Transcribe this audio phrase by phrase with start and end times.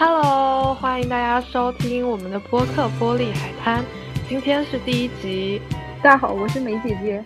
[0.00, 3.82] Hello，欢迎大家收听我们的播客《玻璃海滩》，
[4.28, 5.60] 今天是第一集。
[6.00, 7.24] 大家好，我是梅姐姐。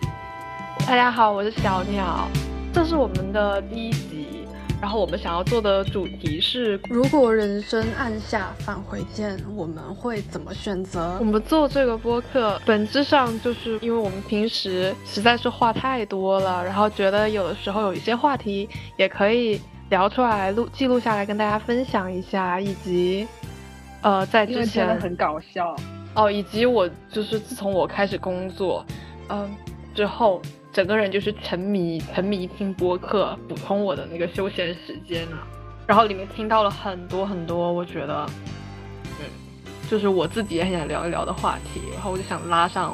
[0.79, 2.27] 大家好，我是小鸟。
[2.73, 4.47] 这是我们的第一集，
[4.81, 11.17] 然后我们想要做的主题是：如果人生按下返回键，我们会怎么选择？
[11.19, 19.61] 我们做这个播客，本质上就是因为我们平时实在是话太多了，然后觉得有的时候有一些话题也可以。
[19.93, 23.27] 聊出来录记录下来跟大家分享一下，以及，
[24.01, 25.75] 呃，在之前很搞笑
[26.15, 28.83] 哦，以及我就是自从我开始工作，
[29.29, 29.47] 嗯，
[29.93, 35.37] 之后整个人就是沉迷沉迷听播客，补充我的那个休闲时间呢。
[35.85, 38.25] 然后里面听到了很多很多，我觉得，
[39.19, 39.25] 嗯，
[39.91, 42.91] 就是我自己也很想聊一聊的话题，然后我就想拉上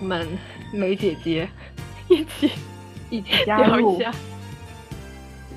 [0.00, 0.26] 我们
[0.72, 1.48] 梅姐姐
[2.08, 2.50] 一起
[3.10, 4.12] 一起 聊一下。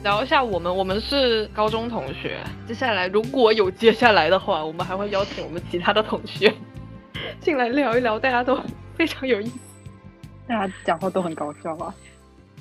[0.06, 2.38] 聊一下我们，我们是高中同学。
[2.67, 6.53] 接下来如果有接下来的话，我们还会邀请我们其他的同学
[7.39, 8.56] 进来聊一聊，大家都
[8.94, 9.58] 非常有意思，
[10.48, 11.92] 大家讲话都很搞笑啊？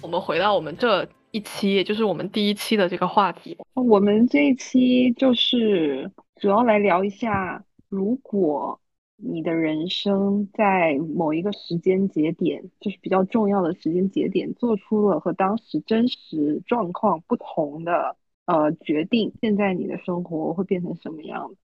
[0.01, 3.59] 我们回到我们这一期，也就是我们第一期的这个话题。
[3.75, 8.81] 我们这一期就是主要来聊一下，如果。
[9.17, 21.57] 你的人生在某一个时间节点，就是比较重要的时间节点，做出了和当时真实状况不同的呃决定，现在你的生活会变成什么样子？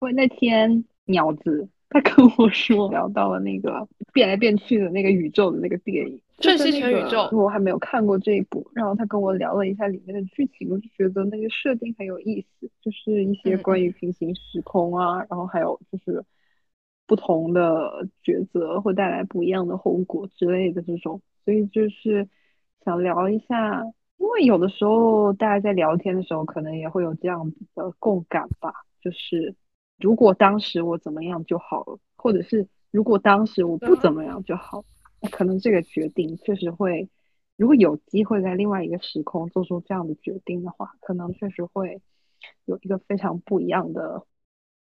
[0.00, 16.22] 因为那天鸟子他跟我说聊到了那个变来变去的那个宇宙的那个电影《瞬息全宇宙》，我还没有看过这一部，然后他跟我聊了一下里面的剧情，我就觉得那个设定很有意思，就是一些关于平行时空啊，然后还有就是。
[17.06, 22.28] 不同的抉择会带来不一样的后果之类的这种，所以就是
[22.84, 23.84] 想聊一下，
[24.16, 29.54] 因为有的时候大家在聊天的时候，可能也会有这样子的共感吧，就是
[29.98, 34.84] 如果当时我怎么样就好了，或者是如果当时我不怎么样就好，
[35.30, 37.08] 可能这个决定确实会，
[37.56, 42.00] 如果有机会在另外一个时空做出这样的决定的话，可能确实会
[42.64, 44.24] 有一个非常不一样的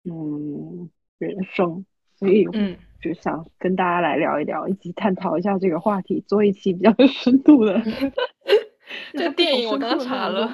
[0.04, 0.88] 嗯
[1.18, 1.84] 人生。
[2.22, 7.82] 所以，嗯，就想跟大家来聊一聊，一起探讨一下这个话题，做一期比较有 深度的。
[9.12, 10.52] 这电影我刚查了，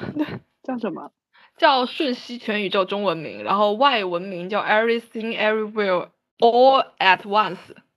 [0.62, 1.12] 叫什么？
[1.58, 6.08] 叫《瞬息全宇宙》中文名，然后外文名叫《Everything Everywhere
[6.38, 7.56] All at Once》。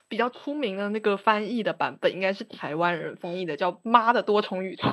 [0.09, 4.83] 比较出名的那个翻译的版本应该是台湾人翻译的，叫《妈的多重宇宙》。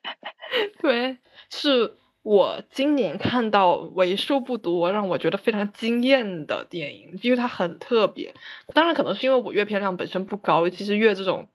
[0.80, 1.18] 对，
[1.50, 1.98] 是。
[2.26, 8.34] 我今年看到为数不多让我觉得非常惊艳的电影，因为它很特别。
[8.74, 11.46] 当然，可能是因为我阅片量本身不高，尤其实阅这种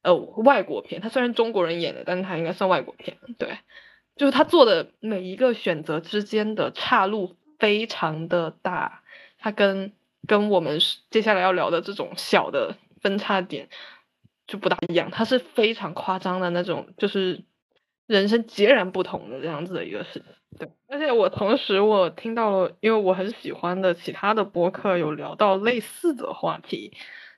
[0.00, 3.18] 呃外国片，它虽然中国人演的，但是它应该算外国片。
[3.36, 3.58] 对，
[4.16, 9.02] 就是他做的每一个选择之间的岔路非常的大，
[9.38, 9.92] 它跟
[10.26, 10.78] 跟我们
[11.10, 13.68] 接下来要聊的这种小的分叉点
[14.46, 17.44] 就不大一样，它是非常夸张的那种，就是。
[18.06, 20.22] 人生截然不同的这样子的一个事情，
[20.58, 26.92] 对，而且我同时我听到了，因为我很喜欢的其他的播客有聊到类似的话题，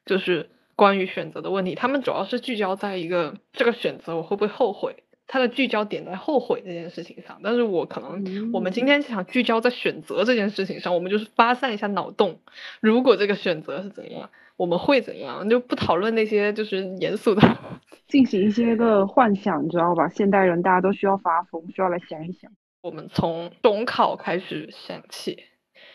[0.05, 12.41] 就是关于选择的问题，他们主要是聚焦在一个这个选择我会不会后悔，它的聚焦点在后悔这件事情上，但是我可能我们今天想聚焦在选择这件事情上，我们就是发散一下脑洞，
[12.81, 14.31] 如果这个选择是怎样。
[14.59, 15.49] 我们会怎样？
[15.49, 17.41] 就不讨论那些就是严肃的，
[18.09, 20.09] 进行一些个幻想，你知道吧？
[20.09, 22.51] 现代人大家都需要发疯，需要来想一想。
[22.83, 25.45] 我们从中考开始想起，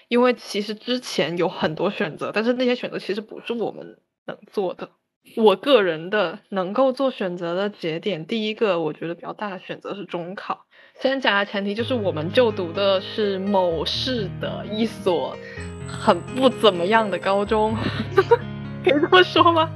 [0.08, 4.90] 因为其实之前有很多选择，但是那些选择其实不是我们能做的。
[5.36, 10.66] 我个人的能够做选择的节点，第一个我觉得比较大的选择是中考。
[11.00, 15.36] 先讲下前提，就是我们就读的是某市的一所
[15.88, 17.76] 很不怎么样的高中。
[18.86, 19.70] 可以这么说吗？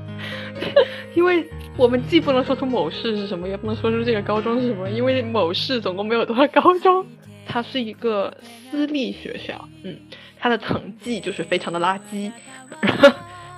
[1.15, 1.47] 因为
[1.77, 7.05] 我们既不能说出某市是什么，也不能说出这个高中是什么，因为某市总共没有多少高中，
[7.47, 9.97] 它是一个私立学校，嗯，
[10.39, 12.31] 它的成绩就是非常的垃圾。
[12.81, 13.09] 然后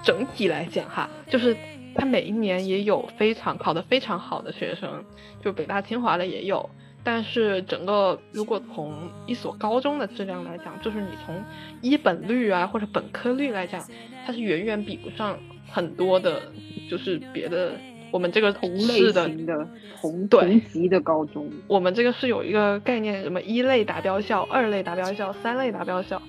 [0.03, 1.56] 整体来讲哈，就是
[1.95, 5.03] 它每一年也有非常考得非常好的学生，
[5.44, 6.69] 就北大清华的也有。
[7.04, 8.94] 但是整个如果从
[9.25, 11.44] 一所高中的质量来讲，就是你从
[11.81, 13.81] 一本率啊或者本科率来讲，
[14.25, 15.38] 它是远远比不上
[15.69, 16.42] 很多的，
[16.90, 17.74] 就是别的
[18.12, 19.68] 我们这个同类型的
[20.01, 21.50] 同同级的高中。
[21.68, 26.22] 我们这个是有一个概念，什么一类达标校、二类达标校、三类达标校，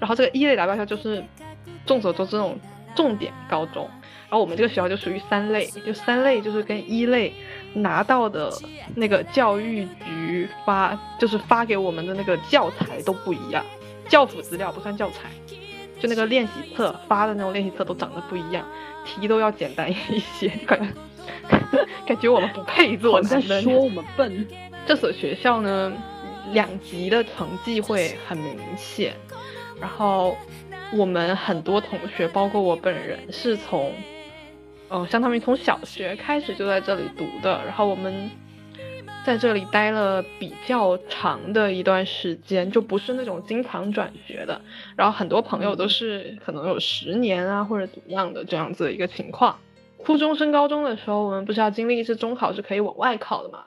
[0.00, 1.22] 然后这个一类达标校就是
[1.84, 2.58] 众所周知那种
[2.96, 3.88] 重点高中。
[4.30, 7.32] 然后我们这个学校就属于三类，就三类就是跟一类
[7.74, 8.52] 拿到的
[8.94, 13.64] 那个教育局发，就是发给我们的那个教材都不一样。
[14.08, 15.30] 教辅资料不算教材，
[15.98, 18.64] 就那个练习册发的那种练习册都长得不一样，
[19.04, 19.94] 题都要简单一
[20.38, 20.86] 些， 感觉
[22.06, 24.46] 感觉我们不配做在男说我们笨。
[24.86, 25.92] 这所学校呢，
[26.52, 29.14] 两级的成绩会很明显，
[29.80, 30.36] 然后
[30.92, 33.90] 我们很多同学，包括我本人，是从。
[34.94, 38.30] 哦，相当于从小学开始就在这里读的，然后我们
[39.26, 44.60] 在这里待了比较长的一段时间，就不是那种经常转学的。
[44.94, 49.58] 然后很多朋友都是可能有十年啊或者怎么样的这样子的一个情况。
[50.04, 53.64] 初中升高中的时候，我们不是要经历一次中考是可以往外考的嘛？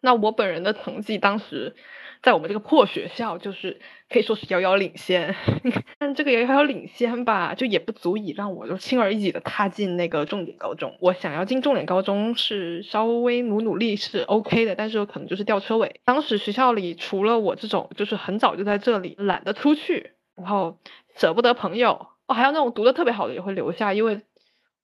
[0.00, 1.76] 那我本人的成绩当时。
[2.22, 5.34] 在我们这个破学校，就是可以说是遥遥领先，
[5.98, 10.96] 但这个遥遥领先吧，就也不足以让我就轻而易举的踏进那个重点高中。
[11.00, 16.00] 我想要进重点高中是稍微努努力是 OK 的，但是可能就是吊车尾。
[16.04, 20.78] 当时学校里除了我这种，就是很早就在这里，懒得出去，然后
[21.16, 24.20] 舍不得朋友，哦，还有那种读的特别好的也会留下，因为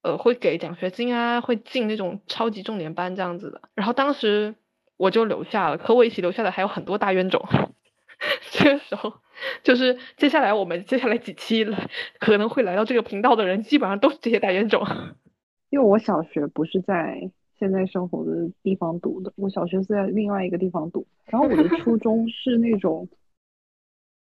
[0.03, 3.63] 呃会给奖学金啊，会进那种超级重点班这样子的。
[3.77, 4.57] 然后当时。
[4.99, 7.43] 我就留下了，和我一起留下的还有很多大冤种。
[8.51, 9.15] 这个时候，
[9.63, 14.85] 就是接下来我们接下来几期了，可能会来到这个频道的人，基本上都是这些大冤种。
[15.71, 21.07] 因为我小学不是在现在生活的地方读的，我小学是在另外一个地方读。
[21.27, 23.09] 然后我的初 中是那种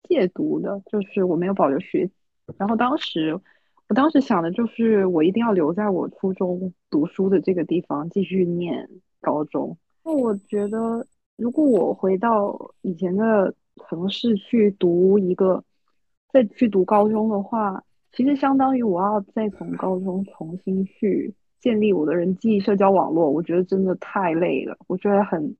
[0.09, 2.13] 借读的，就是我没有保留学籍。
[2.57, 3.39] 然后当时，
[3.89, 8.89] 我当时想的就是我一定要留在我初中读书的这个地方继续念
[9.21, 9.77] 高中。
[10.05, 11.07] 那我觉得，
[11.38, 13.53] 如果我回到以前的
[13.88, 15.63] 城市去读一个，
[16.29, 23.29] 再去读高中的话，其实相当于我要再从高中重新去建立我的人际社交网络。
[23.29, 25.55] 我觉得真的太累了，我觉得很，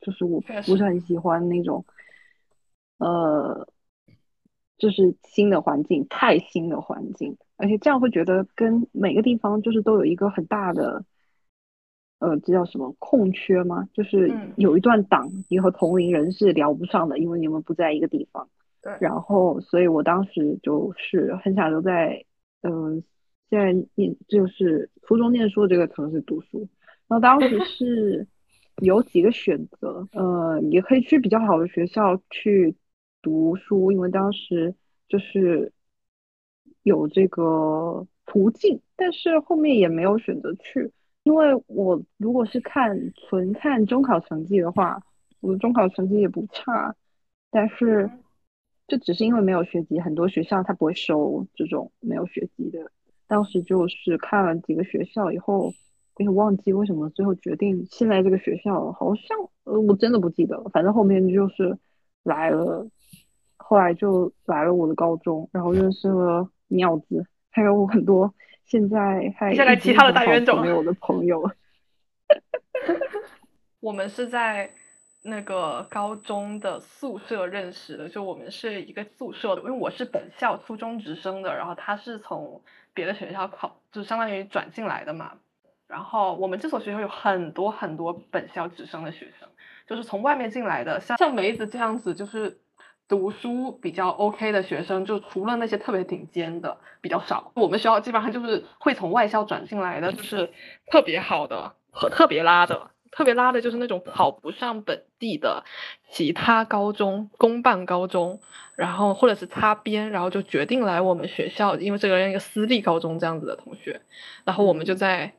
[0.00, 1.84] 就是我不是很喜欢那种，
[2.98, 3.66] 呃，
[4.76, 11.04] 就是新的环境，太新的环境，而且这样会觉得跟每个地方就是都有一个很大的。
[12.24, 13.86] 呃，这叫什么空缺吗？
[13.92, 18.48] 就是有一段档，你和同龄人是聊不上的，因为你们不在一个地方。
[18.82, 18.96] 对。
[18.98, 22.24] 然后，所以我当时就是很想留在，
[22.62, 23.02] 嗯，
[23.50, 26.66] 现在念就是初中念书的这个城市读书。
[27.08, 28.26] 然后当时 是
[28.82, 32.74] 有几个选择，呃，也可以去比较好的学校去
[33.20, 34.74] 读书，因为当时
[35.08, 35.72] 就是
[36.82, 40.90] 有这个途径，但是后面也没有选择去。
[41.24, 45.02] 因为我如果是看纯看中考成绩的话，
[45.40, 46.94] 我的中考成绩也不差，
[47.50, 48.08] 但是
[48.86, 52.92] 就只是因为没有学籍，很多学校他不会收这种没有学籍的。
[53.26, 55.72] 当时就是看了几个学校以后，
[56.16, 60.64] 我也忘记为什么最后决定现在这个学校，好像呃我真的不记得了。
[60.74, 61.78] 反正后面就是
[62.22, 62.86] 来了，
[63.56, 68.34] 后来就来了我的高中，然后认识了妙子，还有很多。
[68.66, 71.50] 现在还接下来其他的大冤种没有的朋友，
[73.80, 74.72] 我们是在
[75.22, 82.62] 那个高中的宿舍认识的，就我们是一个宿舍的，因为我是本校初中直升的，然后他是从
[82.92, 85.32] 别的学校考，就相当于转进来的嘛。
[85.86, 89.48] 然后我们这所学校有很多很多本校直升的学生，
[89.86, 92.58] 就是从外面进来的，像像梅子这样子，就是。
[93.08, 97.52] 读书比较 OK 的学生，就除了那些特别顶尖的比较少。
[97.54, 100.50] 我们学校基本上就是会从外校转进来的，就是
[100.90, 102.90] 特别好的和特别拉的。
[103.16, 105.62] 特别拉的就是那种考不上本地的
[106.10, 108.40] 其他高中、公办高中，
[108.74, 114.00] 然后或者是擦边，然后就决定来我们学校，因为这个人一个私立高中这样子的同学。
[114.44, 115.34] 然后我们就在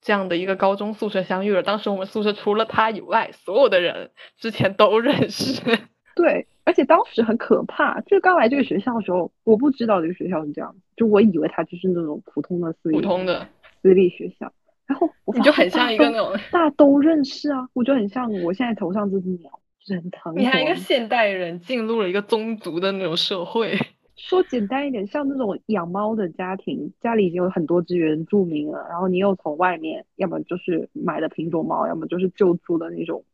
[0.00, 1.62] 这样的一个高中宿舍相遇了。
[1.62, 5.60] 当时我们宿舍除了他以外，所有的人之前都认识。
[6.16, 6.46] 对。
[6.64, 13.46] 而且当时很可怕，就是刚来这个学校的时候，我不知道这个学校是这样，就我以为它就是那种普通的私立普通的
[13.80, 14.52] 私立学校。
[14.86, 19.50] 然后我就很像一个那种大家都认识啊，我就很像我现在头上这只鸟，
[19.80, 20.34] 就是很疼。
[20.36, 23.76] 你看一个现代人进入了一个宗族的那种社会。
[24.14, 33.24] 说简单一点，像那种养猫的家庭，家里已经有很多只原住民了，然后你又从外面，要么就是买的品种猫，要么就是救助的那种。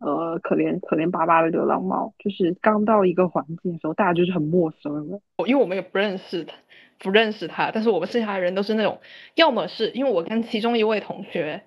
[0.00, 5.20] 呃，可怜可怜巴巴的流浪猫，就是刚到一个环境的时候，大家就是很陌生的。
[5.46, 6.54] 因为我们也不认识他，
[6.98, 9.00] 不认识他，但是我们剩下的人都是那种，
[9.34, 11.64] 要么是因为我跟其中一位同学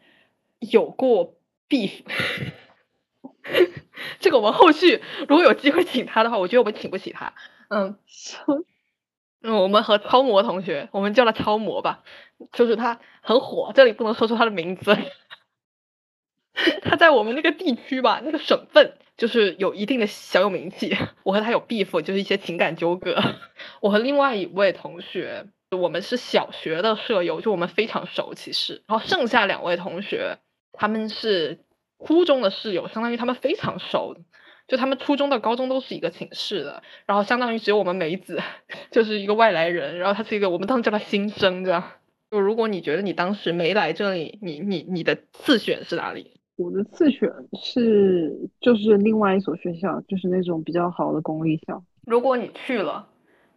[0.59, 1.35] 有过
[1.69, 2.01] beef，
[4.19, 4.99] 这个我们后续
[5.29, 7.33] 如果有机会请他的话，我觉得我们请不起他。
[7.69, 7.97] 嗯，
[9.45, 12.03] 嗯，我们和超模同学，我们叫他超模吧，
[12.51, 14.97] 就是他很火，这里不能说出他的名字。
[16.83, 20.95] 他在我们那个地区吧，那个省份就是有一定的小有名气。
[21.23, 23.15] 我和他有 beef，就是一些情感纠葛。
[23.81, 28.83] 我和另外一位同学，我们是小学的舍友，就我们非常熟，其实。
[28.87, 30.37] 然后剩下两位同学，
[30.73, 31.59] 他们是
[32.05, 34.15] 初中的室友，相当于他们非常熟，
[34.67, 36.83] 就他们初中到高中都是一个寝室的。
[37.07, 38.39] 然后相当于只有我们梅子
[38.91, 41.83] 就是一个外来人，然后他是一个我们当时叫他新生，这样。
[42.29, 46.32] 就如果你觉得你当时没来这里，你你你的次选是哪里？
[46.55, 51.83] 我的次选是就是另外一所学校，就是那种比较好的公立校。
[52.05, 53.07] 如果你去了，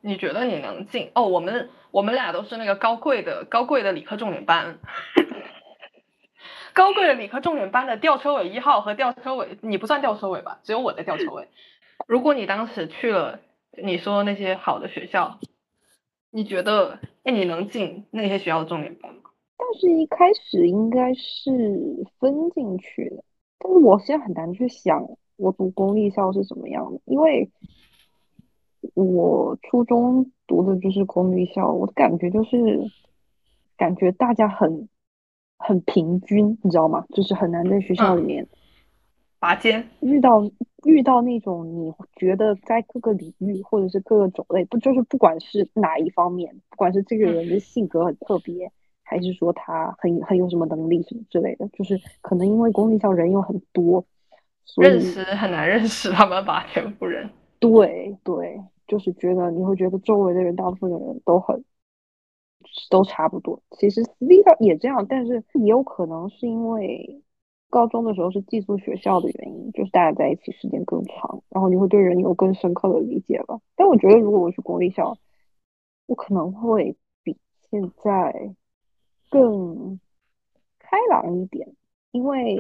[0.01, 1.11] 你觉得你能进？
[1.15, 4.79] 哦，我们我们俩都是那个高贵的高贵的理科重点班，
[6.73, 10.61] 高贵的理科重点班的吊车尾一号和吊车尾，你不算吊车尾吧？
[10.63, 11.49] 只有我在吊车尾。
[12.07, 13.41] 如果你当时去了，
[13.83, 15.39] 你说那些好的学校，
[16.31, 19.26] 你觉得哎你能进那些学校的重点班吗？
[19.59, 23.25] 但是一开始应该是分进去的，
[23.59, 27.51] 但是我现在很难去想我读公立校是怎么样的，因为
[28.95, 32.91] 我初中读的就是公立校，我的感觉就是
[33.77, 34.89] 感觉大家很
[35.59, 37.07] 很平均，你知道吗？
[37.15, 38.47] 就是很难在学校里面
[39.39, 40.49] 拔尖，遇到
[40.85, 48.71] 遇到那种你觉得在各个领域或者是各个种类，不就是不管是哪一方面，不管是这个人的性格很特别。
[49.09, 54.05] 还是说他很很有什么能力什么之类的，就是可能因为公立校人又很多，
[54.77, 57.31] 认识很难认识他们吧，全部人。
[57.61, 61.65] 对对，就是觉得你会觉得周围的人大部分的人都很
[62.91, 63.63] 都差不多。
[63.79, 67.23] 其实私立校也这样，但是也有可能是因为
[67.71, 73.61] 高中的时候是寄宿学校的原因，就是大家在一起时间更长，然后你会对人有更深刻的理解吧。
[73.77, 75.17] 但我觉得如果我去公立校，
[76.07, 77.39] 我可能会比
[77.71, 78.53] 现在。
[79.29, 79.99] 更
[80.79, 81.75] 开朗一点，
[82.13, 82.57] 因为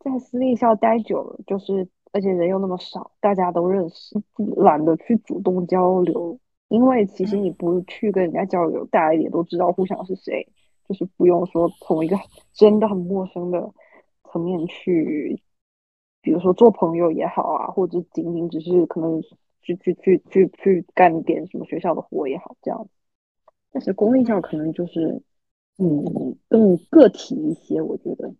[0.00, 4.20] 在私立校待久了，就是而且人又那么少，大家都认识，
[4.56, 6.38] 懒得去主动交流。
[6.68, 10.48] 因为其实你不去跟人家交流，大家也都知道互相是谁，
[10.88, 12.16] 就是不用说从一个
[12.52, 13.72] 真的很陌生的
[14.24, 15.40] 层面去，
[16.20, 19.22] 比如说做朋友也好啊，或者仅仅只是可能
[19.62, 22.88] 去去去去去干点什么学校的活也好，这样。
[23.70, 25.22] 但是公立校可能就是。
[25.78, 28.32] 嗯，更个体一些，我觉得，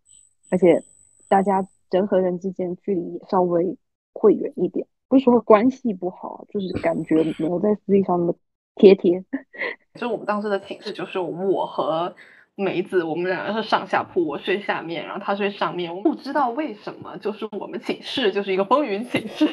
[0.50, 0.82] 而且
[1.28, 3.76] 大家人和人之间距离也稍微
[4.14, 8.34] 会远一点，不是说关系不好，就是感觉没有在私立上那么
[8.74, 9.22] 贴贴。
[10.00, 12.14] 就我们当时的寝室，就是我和
[12.54, 15.94] 梅子，我们两个是上下铺，我睡下面，然后他睡上面。
[15.94, 19.46] 我不知道为什么，就是我们寝室就是一个风云寝室，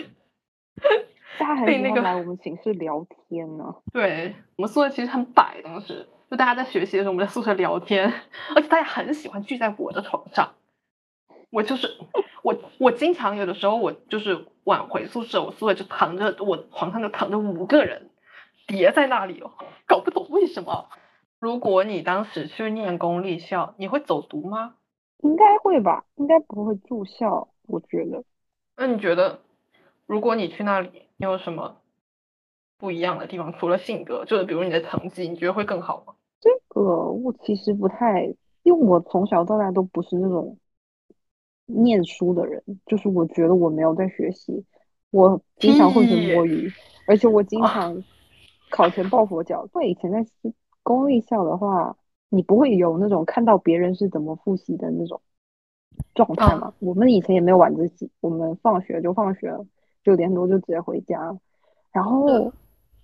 [1.37, 3.75] 大家还喜欢来我们寝室聊天呢。
[3.91, 6.07] 对我们宿舍其实很摆，当时。
[6.33, 8.11] 就大家在学习的时候，我们在宿舍聊天，
[8.55, 10.55] 而且大家很喜欢聚在我的床上。
[11.51, 11.87] 我就是
[12.41, 18.09] 我，我经常有的时候我就是晚回宿舍，我宿舍就躺着，我床上就躺着五个人
[18.65, 19.51] 叠在那里哦，
[19.85, 20.89] 搞不懂为什么。
[21.37, 24.73] 如果你当时去念公立校，你会走读吗？
[25.19, 28.23] 应该会吧，应该不会住校，我觉得。
[28.75, 29.41] 那你觉得，
[30.07, 31.77] 如果你去那里，你有什么
[32.79, 33.53] 不一样的地方？
[33.53, 36.15] 除了性格，就是比如你的成绩，你觉得会更好吗？
[36.73, 38.23] 这个我其实不太，
[38.63, 40.57] 因为我从小到大都不是那种
[41.65, 44.65] 念书的人，就是我觉得我没有在学习，
[45.11, 46.71] 我经常会去摸鱼，
[47.07, 48.03] 而且我经常
[48.71, 49.63] 考前抱佛脚。
[49.75, 50.25] 因为以前在
[50.81, 51.95] 公立校的话，
[52.29, 55.21] 你不会有那种看到别人是怎么复习的那种
[56.15, 56.73] 状态嘛。
[56.79, 59.65] 我们以前也没有晚自习，我们放学就放学了，
[60.03, 61.37] 九点多就直接回家，
[61.91, 62.51] 然后。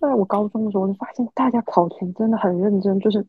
[0.00, 3.22] 在我高中的时候，就发现大家考前真的很认真，就是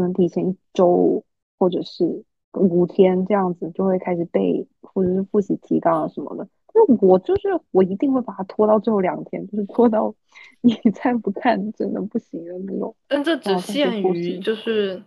[0.00, 1.22] 可能提前一周
[1.58, 6.48] 或者是五天这样子就会开始背，或者是复习提纲啊什么的。
[6.72, 10.14] 那我就是我一定会把它拖到最后两天，就是拖到
[10.62, 12.96] 你再不看真的不行的那种。
[13.08, 15.02] 但这只限于就是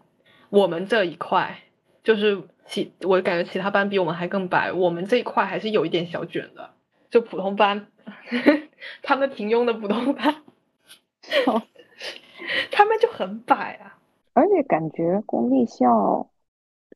[0.50, 1.58] 我们这一块，
[2.04, 6.70] 就是其我感觉其他班比我们还更白，我们这一块还是有一点小卷的，
[7.10, 7.88] 就普通班，
[9.02, 10.36] 他们平庸的普通班。
[12.72, 13.93] 他们就很摆啊，
[14.34, 16.30] 而且感觉公立校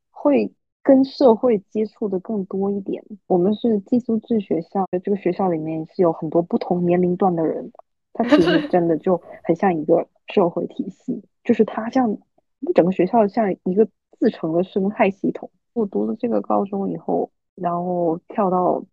[0.09, 0.51] 会
[0.83, 3.03] 跟社会接触的更多一点。
[3.27, 7.79] 我们是寄宿制学校，这个学校里面是有很多不同年龄段的人的，
[8.13, 12.17] 它其实 真的就很像一个社会体系，就是它像
[12.75, 13.87] 整个学校像一个
[14.19, 15.49] 自成的生态系统。
[15.73, 18.83] 我读了这个高中以后，然后跳到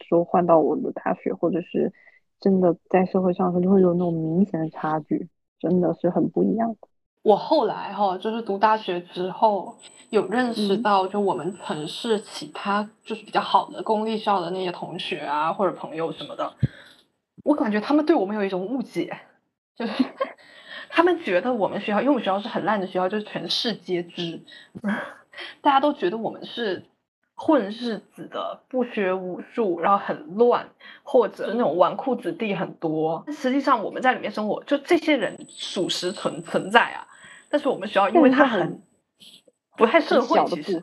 [0.00, 1.92] 说换到我的大学，或者是。
[2.40, 5.28] 真的在社会上，就会有那种明显的差距，
[5.58, 6.76] 真的是很不一样。
[7.22, 9.76] 我后来哈，就是读大学之后，
[10.10, 16.54] 有认识到，就我们城市其他就是比较好的公立校的那些同学啊，或者朋友什么的，
[17.44, 19.20] 我感觉他们对我们有一种误解，
[19.76, 20.04] 就是
[20.90, 24.42] 他们觉得我们学校，因为我们学校是很烂的学校，就是全市皆知，
[25.60, 26.84] 大家都觉得我们是。
[27.40, 30.68] 混日子的，不学无术，然后很乱，
[31.04, 33.24] 或者那种纨绔子弟很多。
[33.28, 37.06] 实际上我们在里面生活，就这些人属实存存在啊。
[37.48, 38.82] 但是我们学校因为它很
[39.76, 40.82] 不太社会，其实，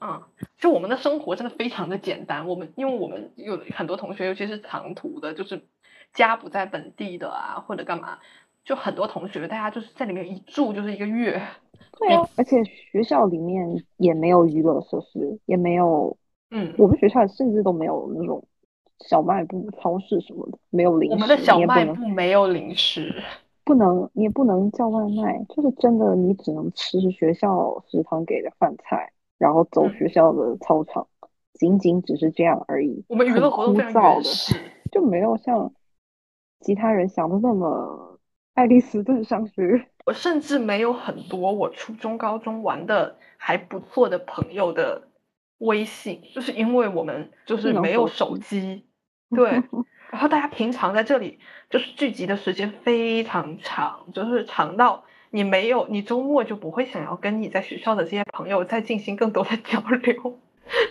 [0.00, 0.22] 嗯，
[0.58, 2.46] 就我们的生活真的非常的简单。
[2.46, 5.62] 我们因为我们有很多同学，尤其是长途的，就是
[6.12, 8.18] 家不在本地的啊，或者干嘛，
[8.68, 11.40] 就很多同学大家就是在里面一住就是一个月。
[11.98, 16.14] 对啊，而且学校里面也没有娱乐设施，也没有，
[16.50, 18.46] 嗯，我们学校甚至都没有那种
[19.06, 21.14] 小卖部、超市什么的，没有零食。
[21.14, 23.22] 我们的小卖部没有零食，
[23.64, 31.08] 不能，你也不能叫外卖，就是真的，你只能吃学校食堂给的饭菜，然后走学校的操场，
[31.54, 33.02] 仅仅只是这样而已。
[33.08, 34.54] 我们娱乐活动非常原始，
[34.92, 35.72] 就没有像
[36.60, 38.07] 其他人想的那么
[38.58, 39.86] 爱丽丝顿上学。
[40.04, 45.06] 我甚至没有很多我初中、高中玩的还不错的朋友的
[45.58, 48.84] 微信，就是因为我们就是没有手机，
[49.30, 49.62] 对。
[50.10, 51.38] 然后大家平常在这里
[51.70, 60.36] 就是聚集的时间非常长，就是长到你没有，你周末就不会想要跟你在学校的这些朋友再进行更多的交流，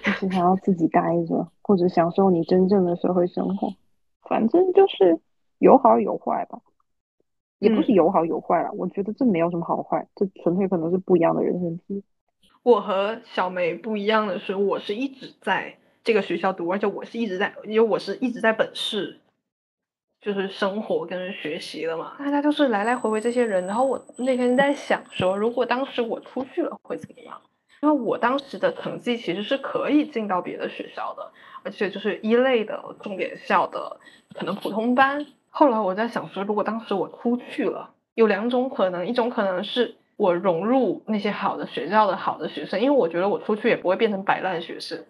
[0.06, 3.74] 就是想要自己 待着，或者享受你真正的社会生活。
[4.22, 5.20] 反正就是
[5.58, 6.60] 有好有坏吧。
[7.60, 12.04] 也不是有好有坏了，我觉得这没有什么好坏，这纯粹可能是不一样的人生体
[12.64, 19.20] 我和小梅不一样的是，我是一直在这个学校读，而且我是一直在，因为我是一直在本市，
[20.20, 22.16] 就是生活跟学习的嘛。
[22.20, 27.42] 大家就是来来回回这些人，然后我那天在想说，如果当时我出去了会怎么样？
[27.82, 31.32] 因为我当时的成绩其实是可以进到别的学校的，
[31.64, 34.00] 而且就是一类的重点校的，
[34.34, 35.26] 可能普通班。
[35.50, 45.06] 后来我在想说，如果当时我出去了，有两种可能，一种可能是我融入那些好的学校的好的学生，因为我觉得我出去也不会变成摆烂学生，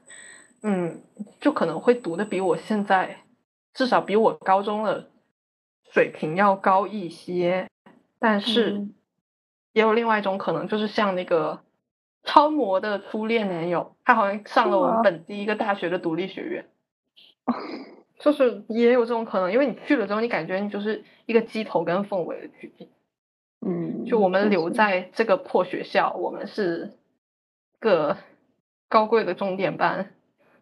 [0.63, 1.01] 嗯，
[1.41, 3.17] 就可能会读的比我现在
[3.73, 5.09] 至少比我高中的
[5.91, 7.67] 水平要高一些，
[8.19, 8.87] 但是
[9.73, 11.61] 也有另外一种可能，就是像那个
[12.23, 16.65] 超模的初恋男友，他好像上了我们本地一个大学的独立学院。
[18.19, 22.89] 就是也有这种可能，因为你去了之后，你感觉你就是一个鸡头跟凤尾的距离。
[23.65, 26.93] 嗯，就我们留在这个破学校，我们是
[27.79, 28.17] 个
[28.89, 30.11] 高贵的重点班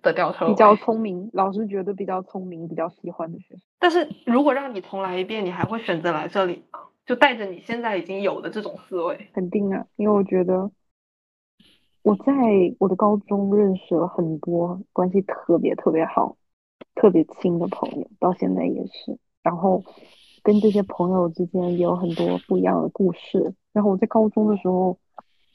[0.02, 3.64] 的吊车比较聪明，老师觉得比较聪明，比较喜欢的学生。
[3.80, 6.80] 但是如果让你重来一遍，你还会选择来这里吗？
[7.06, 9.30] 就带着你现在已经有的这种思维？
[9.34, 10.72] 肯定啊，因为我觉得
[12.02, 12.34] 我在
[12.80, 16.36] 我的高中认识了很多关系特别特别好。
[16.96, 19.18] 特别亲的朋友，到现在也是。
[19.44, 19.84] 然后
[20.44, 23.54] 跟这些朋友之间也有很多不一样的故事。
[23.74, 24.98] 然后我在高中的时候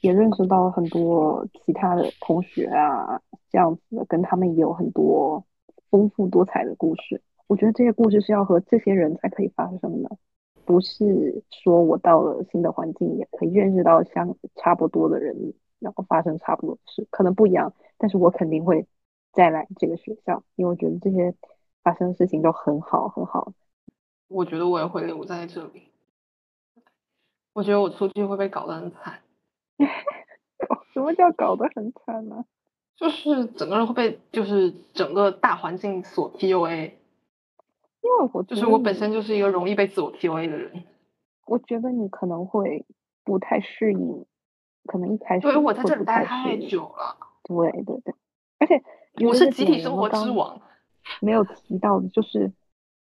[0.01, 5.45] 也认识到很多其他的同学啊，这样子的，跟他们也有很多
[5.91, 7.21] 丰富多彩的故事。
[7.47, 10.17] 我觉得这些故事是要和这些人才可以发生的，
[10.65, 18.87] 不是说我到了新的环境也可以认识到像差不多的人，然后发生差不多的事，可能不一样，但是我肯定会。
[19.33, 21.35] 再来这个学校，因为我觉得这些
[21.83, 23.53] 发生的事情都很好，很好。
[24.29, 25.89] 我觉得我也会留在这里。
[27.53, 29.21] 我觉得我出去会被搞得很惨。
[30.93, 32.45] 什么叫搞得很惨呢？
[32.97, 36.93] 就是整个人会被，就是整个大环境所 PUA。
[38.03, 40.85] 因为我就是我本身就是一个容易被自我 PUA 的人。
[41.47, 42.85] 我觉得你可能会
[43.25, 44.27] 不太适应，
[44.87, 47.17] 可能一开始因为我在这里待太久了。
[47.45, 48.15] 对对对，
[48.59, 48.83] 而且。
[49.27, 50.61] 我是集体生活之王，
[51.21, 52.53] 没有提到的就是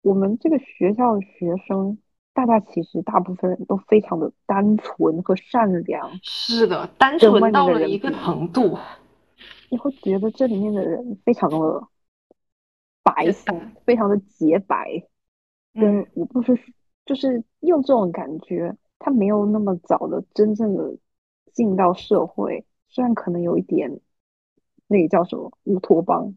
[0.01, 1.97] 我们这个学校的学生，
[2.33, 6.09] 大家其实大部分人都非常的单纯和善良。
[6.23, 8.77] 是的，单纯到了一个程度，
[9.69, 11.87] 你会觉得这里面的人非常的
[13.03, 13.53] 白色，
[13.85, 15.03] 非常的洁白。
[15.73, 16.57] 嗯，我不是
[17.05, 20.97] 就是用这种感觉，他没有那么早的真正的
[21.53, 23.99] 进到社会，虽然可能有一点。
[24.87, 26.33] 那个叫什么乌托邦，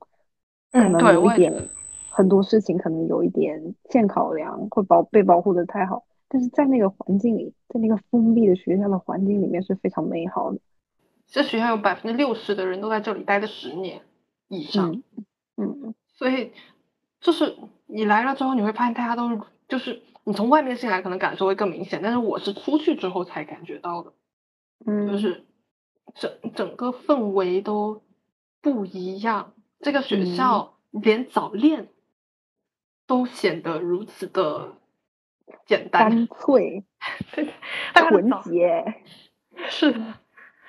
[0.70, 1.68] 可能有一点
[2.08, 10.58] 很多事情可能有一点欠考量，会保被保护的太好，但是在那个环境里，在那个封闭的学校的环境里面是非常美好的。
[11.26, 14.02] 这学校有百分之六十的人都在这里待了十年
[14.48, 15.02] 以上，
[15.56, 16.52] 嗯，所以
[17.20, 20.02] 就是你来了之后，你会发现大家都是就是。
[20.22, 24.12] 你从外面进来可能感受会更明显，但是我是出去之后才感觉到的，
[24.84, 25.44] 嗯，就是
[26.14, 28.02] 整整个氛围都
[28.60, 29.54] 不一样。
[29.80, 31.88] 这个学校连早恋
[33.06, 34.74] 都显得如此的
[35.66, 36.84] 简单干脆、
[37.94, 39.02] 纯洁。
[39.68, 40.14] 是的，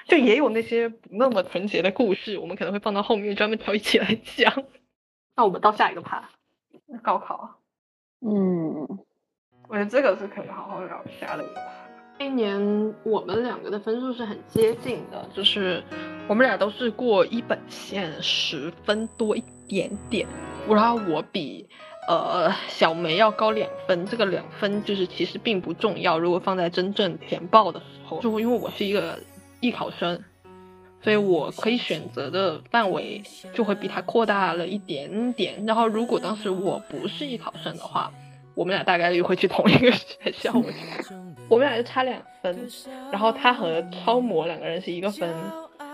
[0.05, 4.65] 就也有那些不那么纯洁的故事，我们可能会放到后面专门挑一起来讲。
[5.35, 6.29] 那我们到下一个趴，
[7.01, 7.59] 高考。
[8.19, 8.87] 嗯，
[9.67, 11.90] 我觉得这个是可以好好聊一下的一个趴。
[12.21, 15.83] 那年我们两个的分数是很接近的，就是
[16.27, 20.27] 我们俩都是过一本线十分多一点点，
[20.69, 21.67] 然后我比
[22.07, 29.17] 呃小梅要高两分，这个两分就是其实并不重要，如果放在真正填报的时候，就因为我是一个
[29.59, 30.23] 艺考生，
[31.01, 35.65] 所以我可以选择的范围就会比他扩大了一点点。
[35.65, 38.11] 然后如果当时我不是艺考生的话，
[38.53, 40.51] 我们俩大概率会去同一个学校。
[40.53, 41.15] 我觉得
[41.49, 42.55] 我们俩就差两分，
[43.11, 45.29] 然后他和超模两个人是一个分，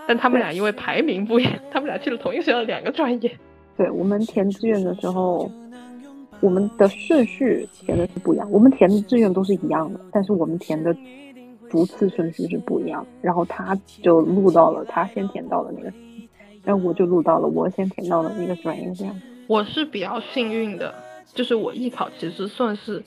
[0.06, 3.30] 但他们俩因为排名不一样，他们俩去了同一个学校的两个专业。
[3.76, 5.50] 对我们填志愿的时候，
[6.40, 8.48] 我们的顺序填的是不一样。
[8.50, 10.94] 我们填的志愿都是一样的，但是我们填的
[11.68, 13.04] 逐次顺序是不一样。
[13.20, 15.92] 然后他就录到了他先填到的那个，
[16.64, 19.14] 然后我就录到了我先填到的那个专业，这样。
[19.48, 20.94] 我是比较幸运的，
[21.34, 23.02] 就是我艺考其实算是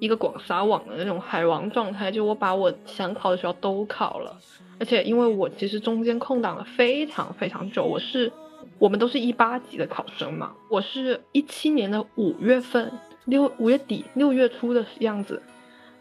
[0.00, 4.38] 一个广撒网的那种海王状态，就我把我想考的学校都考了，
[4.78, 8.32] 而且因为我其实中间空档了非常非常久，我是
[8.78, 12.92] 我们都是一八级的考生嘛，我是一七年的五月份
[13.24, 15.42] 六五月底六月初的样子，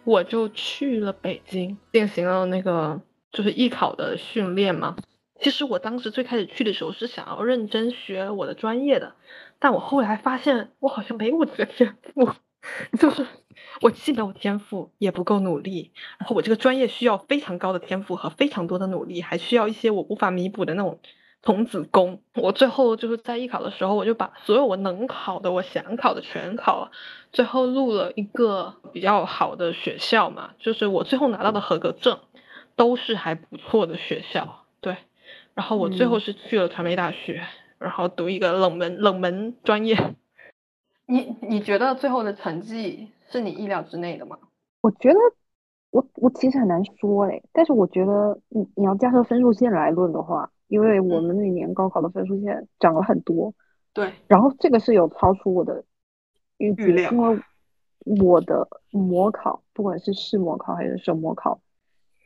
[0.04, 3.00] 我就去了北京进行了那个
[3.32, 4.96] 就是艺考的训练嘛。
[5.40, 9.16] 其实我当时最开始去的时候是想要认真学我的专业的，
[9.60, 12.30] 但我后来发现我好像没有这个天赋，
[13.00, 13.26] 就是
[13.82, 21.00] 我既没有天赋，也不够努力，然后我这个专业需要非常高的天赋和非常多的努力，还需要一些我无法弥补的那种
[21.42, 22.22] 童子功。
[22.36, 26.92] 我最后就是在艺考的时候，我就把所有我能考的、我想考的全考了，
[27.32, 32.20] 最后录了一个比较好的学校嘛，就是我最后拿到的合格证
[32.76, 34.98] 都是还不错的学校，对。
[35.54, 37.46] 然后我最后是去了传媒大学，
[37.80, 39.96] 然后读一个冷门冷门专业。
[41.08, 44.38] 你你觉得最后的成绩是你意料之内的吗？
[44.82, 45.20] 我觉得
[45.92, 53.54] 我我其实很难说哎，但是我觉得你你要加上分数线来论的话，因为我们那年高考的分数线涨了很多，
[53.94, 55.84] 对，然后这个是有超出我的
[56.58, 57.40] 预料因为
[58.20, 61.60] 我的模考，不管是试模考还是省模考，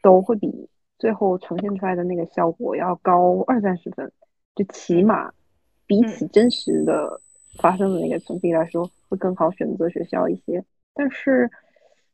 [0.01, 4.11] 都会比最后呈现出来的那个效果要高二三十分，
[4.55, 5.31] 就起码
[5.89, 7.19] 比起真实的
[7.57, 10.63] 发生的那个成绩来说，会更好选择学校一些。
[10.93, 11.49] 但是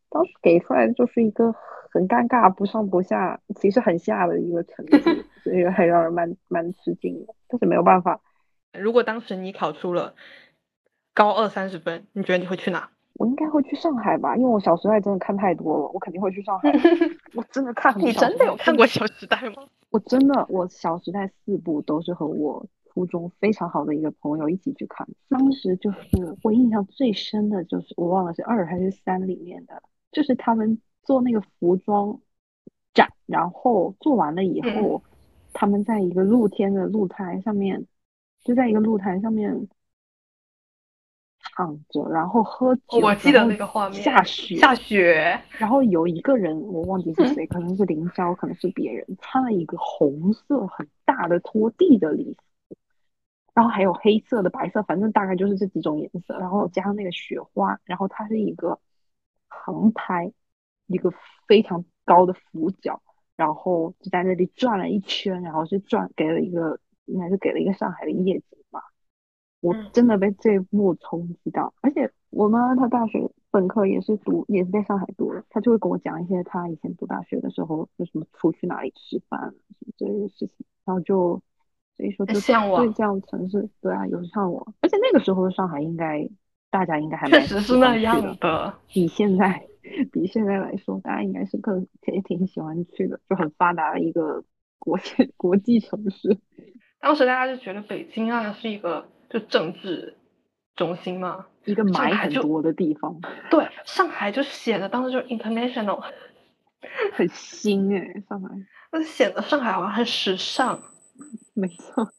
[0.10, 1.54] 当时给出来的就是一个
[1.92, 4.98] 很尴尬、不上不下，其实很下的一个成绩，
[5.44, 7.36] 所以还让人蛮蛮吃惊的。
[7.50, 8.22] 但是没有办法，
[8.72, 10.16] 如果当时你考出了
[11.14, 12.90] 高二三十分，你觉得你会去哪？
[13.16, 16.72] 我应该会去上海吧，因为我小时代真的看太多了，我肯定会去上海。
[17.36, 19.68] 我真的看很你真的有看过《小时代》吗？
[19.90, 25.06] 我真的，我《小时代》四部都是和我初中非常好的一个朋友一起去看。
[25.30, 26.00] 当时就是
[26.42, 32.18] 我印象最深的就是我忘了是二还是三里面的，就是他们做那个服装
[32.94, 35.04] 展，然后做完了以后，
[35.52, 37.86] 他们在一个露天的露台上面，
[38.42, 39.68] 就在一个露台上面
[41.58, 52.45] 躺着，然后喝酒，我记得那个画面，下雪，下雪，然后有一个人，我忘记是谁，可能是凌霄，可能是别人，穿了一个红色很大的拖地的礼服，
[53.56, 58.80] 然后还有黑色的、白色，反正大概就是这几种颜色，然后加上那个雪花，然后它是一个
[59.48, 60.34] 航拍，
[60.88, 61.12] 一个
[61.48, 63.02] 非常高的俯角，
[63.38, 68.82] 然后就在那里转了一圈，然后就转给了一个，应该是给了一个上海的夜景吧。
[69.62, 81.42] 我嗯真的被这一幕冲击到，而且我妈她大学本科也是读，也是在上海读的，她就会跟我讲一些她以前读大学的时候，就什么出去哪里吃饭啊什么之类的事情，然后就
[81.98, 86.28] 所以说就向往对这样的城市，对啊，有向往，而且那个时候的上海应该
[86.70, 88.74] 大家应该还确实是那样的。
[88.88, 89.66] 比现在
[90.12, 94.44] 比现在来说，大家应该是更也挺喜欢去的，就很发达的一个
[94.78, 96.38] 国际 国际城市。
[97.00, 100.18] 当时大家就觉得北京啊是一个就政治
[100.76, 106.04] 中心嘛，一个买很多的地方， 对，上海就显得当时就是 international，
[107.14, 108.50] 很新哎、上海，
[108.92, 110.80] 那显得上海好像很时尚，
[111.60, 112.12] 没错。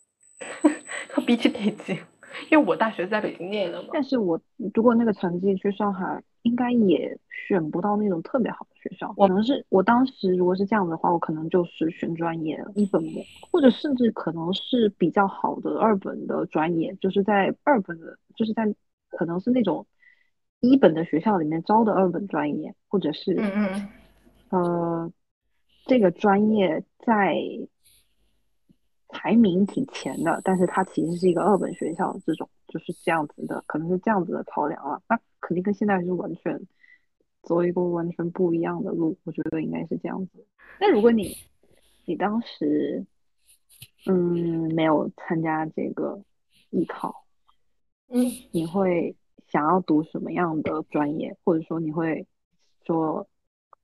[1.27, 1.96] 比起北京，
[2.51, 4.40] 因为我大学在北京念的嘛，但是我
[4.75, 7.18] 如果那个成绩去上海应该也
[7.49, 9.12] 选不到那种特别好的学校。
[9.14, 18.72] 可能是我当时如果是这样子的话，我可能就是选专业一本模，或者甚至可能是比较好的二本的专业，就是在二本的，就是在
[19.11, 19.87] 可能是那种
[20.61, 23.88] 一本的学校里面招的二本专业，或者是嗯嗯
[24.51, 25.12] 呃
[25.87, 27.35] 这个专业在。
[29.19, 35.01] 排名挺前的，但是它其实是一个二本学校，这种就是这样子的，可能是这样子的考量啊。
[35.09, 36.61] 那肯定跟现在是完全
[37.43, 40.47] 走一个完全不一样的路，我觉得应该是这样子。
[40.79, 41.35] 那如果你
[42.05, 43.07] 你当时
[44.05, 46.21] 嗯没有参加这个
[46.69, 47.25] 艺考，
[48.09, 49.17] 嗯，你会
[49.49, 52.27] 想要读什么样的专业，或者说你会
[52.85, 53.27] 说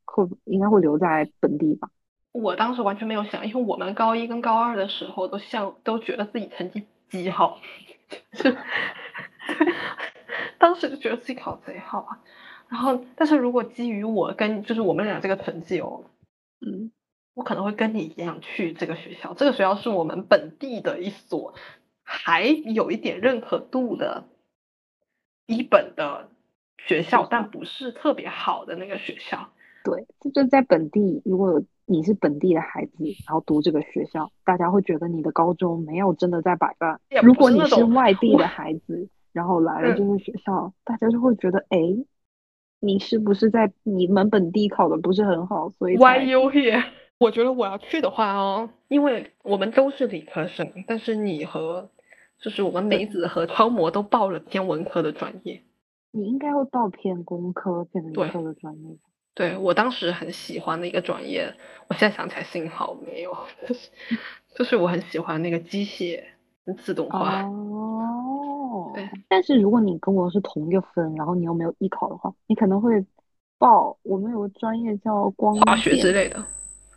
[0.04, 1.90] 会应该会留在本地吧？
[2.32, 7.60] 我当时完全没有想，因为我们高一跟高二的时候都像都觉得自己成绩极好，
[8.32, 8.56] 是，
[10.58, 12.20] 当时就觉得自己考贼好啊。
[12.70, 16.04] 然后，但是如果基于我跟就是我们俩这个成绩哦，
[16.60, 16.90] 嗯，
[17.34, 19.34] 我可能会跟你一样去这个学校。
[19.34, 21.52] 这个学校是我们本地的一所
[22.02, 24.24] 还有一点认可度的
[25.46, 26.30] 一本的
[26.78, 29.50] 学校，但不是特别好的那个学校。
[29.84, 31.62] 对，这就在本地，如果有。
[31.92, 36.98] 你是本地的孩子，然后读这个学校，大家会觉得你的高中没有真的在摆烂。
[37.22, 41.78] 如果你是外地的孩子，然后来了这个学校，大家就会觉得，哎，
[42.80, 45.68] 你是不是在你们本地考的不是很好？
[45.68, 46.82] 所以 Why you here？
[47.18, 51.90] 我觉得我要去的话哦，因为我们都是理科生，但是你和
[52.40, 55.62] 就是我们梅子和超模都报了偏文科的专业，
[56.10, 58.96] 你应该会报偏工科、偏理科的专业。
[59.34, 61.54] 对我当时很喜欢的一个专业，
[61.88, 63.36] 我现在想起来幸好没有，
[64.54, 66.22] 就是我很喜欢那个机械
[66.78, 67.42] 自动化。
[67.42, 68.92] 哦。
[68.94, 69.08] 对。
[69.28, 73.04] 但是如果你跟我是同一个分，然后你又没有艺考的话，你可能会
[73.56, 76.44] 报我们有个专业叫光化学之类的，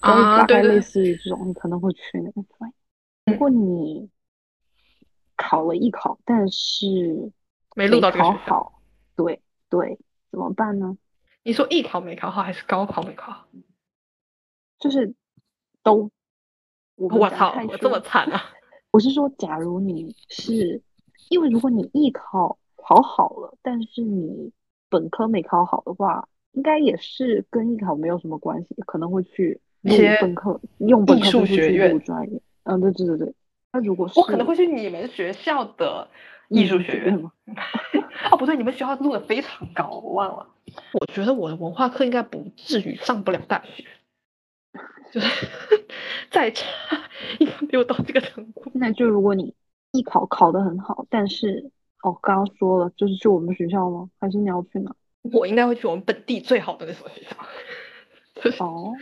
[0.01, 3.33] 啊，大概类似于这种，你可能会去那个专业。
[3.33, 4.09] 如果你
[5.37, 7.31] 考了艺考，但是
[7.75, 8.81] 没录到考好，
[9.15, 9.97] 对对，
[10.29, 10.97] 怎么办呢？
[11.45, 13.45] 你说艺考没考好还是高考没考好？
[14.79, 15.13] 就是
[15.83, 16.09] 都，
[16.95, 18.41] 我操，我这么惨啊！
[18.89, 20.81] 我是说，假如你是，
[21.29, 24.51] 因为如果你艺考考好了，但是你
[24.89, 32.41] 本科没考好的话，应该也是跟艺考没有什么关系，可能会去录本科用本科学院专业。
[32.63, 33.35] 嗯，对对对对。
[33.71, 36.09] 那如果是我可能会去你们学校的
[36.49, 37.33] 艺术学院吗？
[38.31, 40.47] 哦，不对，你们学校录的非常高，我忘了。
[40.93, 43.85] 我觉得我的文化课应该不至于上不了大学，
[45.11, 45.47] 就是
[46.31, 46.65] 再差
[47.39, 48.71] 也没有到这个程度。
[48.73, 49.53] 那就如果你
[49.91, 54.09] 艺考考得很好，但是哦，刚刚说了，就是去我们学校吗？
[54.19, 54.95] 还是你要去哪？
[55.33, 57.35] 我应该会去我们本地最好的那所学校。
[58.65, 58.93] 哦，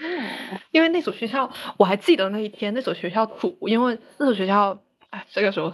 [0.71, 5.73] 因为那所学校我还记得那一天，那所学校主，因为那所学校，哎，这个时候。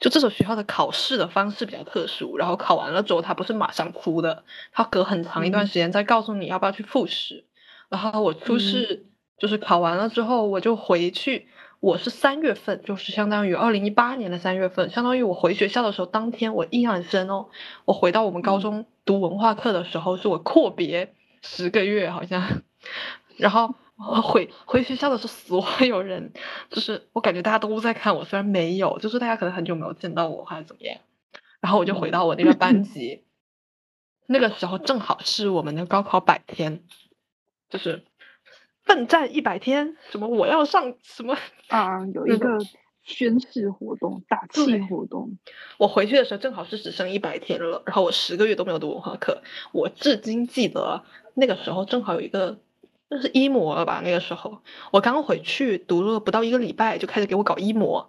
[0.00, 7.44] 就这所学校的考试的方式比较特殊，然后考完了之后，他不是马上哭的，他隔很长一段时间再告诉你要不要去复试。
[7.88, 9.06] 然后我初试
[9.38, 11.48] 就是考完了之后，我就回去。
[11.80, 17.46] 我是三月份，就是相当于二零一八年的三月份，相当于我回学校的时候，当天我印象很深哦。
[17.84, 22.62] 我回到我们高中读文化课的时候，是我阔别十个月，好像，
[23.36, 23.74] 然后。
[24.22, 26.32] 回回学校的时候，所有人
[26.70, 30.98] 就是我感觉大家都在看我，虽然没有，就是大家可能很久没有见到我，或者怎么样。
[31.60, 33.22] 然后我就回到我那个班级，
[34.26, 36.82] 那个时候正好是我们的高考百天，
[37.70, 38.04] 就是
[38.82, 41.36] 奋战一百天，什么我要上什么
[41.68, 42.58] 啊，有一个
[43.02, 45.38] 宣誓活动、打气活动。
[45.78, 52.58] 我回去的时候正好是只剩一百天了，然后我十个月都没有读文化课，我至今记得那个时候正好有一个。
[53.14, 54.00] 那是一模了吧？
[54.02, 58.08] 那个时候我刚回去读了不到一个礼拜，就开始给我搞一模。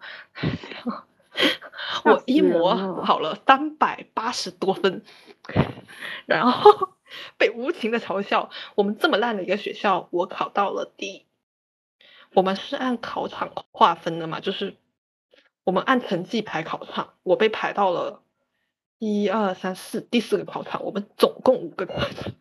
[2.05, 5.03] 我一模考了三百八十多分，
[6.25, 6.93] 然后
[7.37, 8.49] 被无情的嘲笑。
[8.75, 11.25] 我们这么烂的一个学校，我考到了第。
[12.33, 14.39] 我们是按考场划分的嘛？
[14.39, 14.77] 就是
[15.65, 18.21] 我们按成绩排考场，我被排到了
[18.99, 20.85] 一二三四第四个考场。
[20.85, 22.31] 我们总共五个考场。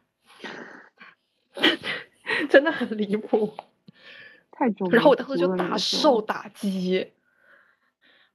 [2.48, 3.54] 真的很离谱，
[4.50, 4.90] 太重。
[4.90, 7.12] 然后我当时就大受打击。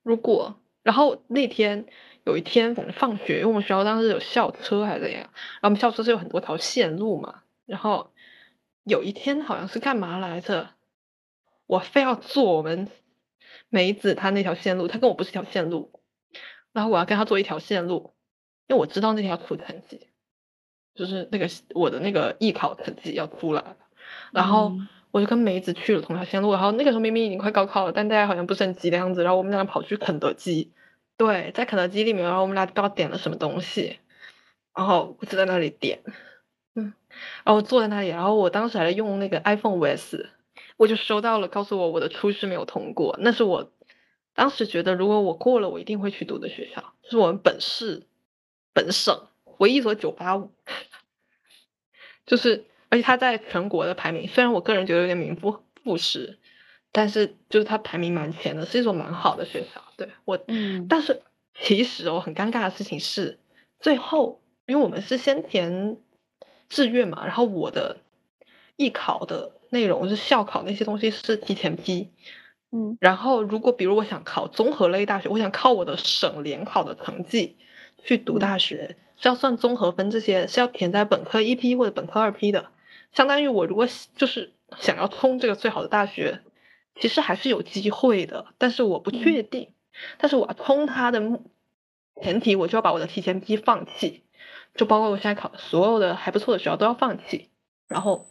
[0.03, 1.85] 如果，然后那天
[2.25, 7.43] 有一天反正放学，因为我们学校当时有校车还是怎样，然后我们校车是有很多条线路嘛。
[7.65, 8.11] 然后
[8.83, 10.69] 有一天好像是干嘛来着，
[11.65, 12.89] 我非要坐我们
[13.69, 15.99] 梅子他那条线路，他跟我不是一条线路，
[16.71, 18.13] 然后我要跟他坐一条线路，
[18.67, 20.07] 因为我知道那条出成绩。
[20.95, 23.77] 就是那个我的那个艺考成绩要出来了，
[24.31, 24.73] 然后
[25.11, 30.71] 我就跟梅子去了同条线路，然后那个时候明明已经快高考了，但大家好像不是很急的样子，然后我们俩跑去肯德基，
[31.17, 33.99] 对，在肯德基里面，然后我们俩不知道点了什么东西，
[34.75, 36.03] 然后我就在那里点，
[36.75, 36.93] 嗯，
[37.43, 40.29] 然后坐在那里，然后我当时还在用那个 iPhone 五 S，
[40.77, 43.71] 我就收到了告诉我我的初试没有通过，那是我
[44.35, 48.03] 当时觉得如果我过了，我一定会去读的学校，就是我们本市
[48.73, 50.51] 本省唯一一所九八五，
[52.27, 56.37] 就是而且它在全国的排名，虽然我个人觉得有点名不副实，
[56.91, 59.81] 但是就是它排名蛮前的，是一所蛮好的学校。
[59.97, 61.21] 对我，嗯，但是
[61.59, 63.39] 其实哦，很尴尬的事情是，
[63.79, 65.97] 最后因为我们是先填
[66.69, 67.97] 志愿嘛，然后我的
[68.75, 72.09] 艺考的内容是校考那些东西是提前批，
[72.71, 77.57] 嗯，然后如果比如我想考综合类大学，我想靠我的省联考的成绩
[78.03, 82.69] 去读大学，是要算综合分，这些是要填在本科一批或者本科二批的，
[83.17, 86.41] 相当于我如果就是想要冲这个最好的大学，
[86.93, 89.71] 其实还是有机会的，但是我不确定。
[90.19, 91.39] 但是我要冲它的
[92.21, 94.21] 前提，我就要把我的提前批放弃，
[94.75, 97.49] 就包括我现在考的所有的还不错的学校都要放弃。
[97.87, 98.27] 然后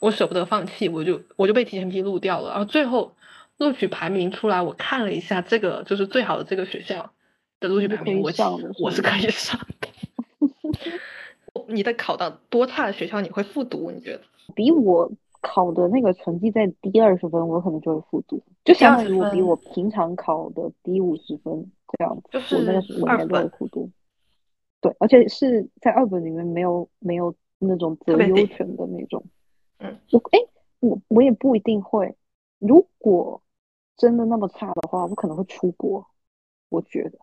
[0.00, 2.52] 我舍不得放弃，我就我就被提前批录掉了。
[2.52, 3.14] 然后最后
[3.58, 7.12] 录取排名出来，我看了一下这个就是最好的这个学校
[7.60, 8.32] 的录取排名，我
[8.78, 9.88] 我是可以上的。
[11.68, 13.90] 你得考到多差的学校，你会复读？
[13.90, 14.22] 你觉得？
[14.54, 15.10] 比我。
[15.42, 22.24] 考的那个成绩再低二十分，我可能就会复读，就相当于我比我平常考的低五十分这样子。
[22.30, 23.90] 就是我那个我应该都会复读。
[24.82, 29.24] 对，而且是在二本里面没有没有那种择优权的那种。
[29.78, 30.38] 嗯，我哎，
[30.80, 32.14] 我我也不一定会。
[32.58, 33.40] 如果
[33.96, 36.06] 真的那么差的话，我可能会出国。
[36.68, 37.18] 我觉得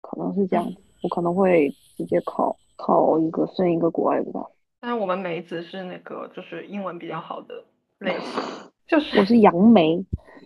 [0.00, 4.46] 可能是这样子，我可能会直接考考一个升一个国外的吧。
[4.80, 7.64] 但是我们梅子是那个就是英文比较好的
[7.98, 8.42] 类型，
[8.88, 10.04] 就是我是杨梅，